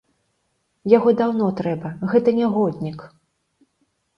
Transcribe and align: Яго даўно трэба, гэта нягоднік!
Яго 0.93 1.09
даўно 1.19 1.49
трэба, 1.59 1.91
гэта 2.15 2.33
нягоднік! 2.39 2.99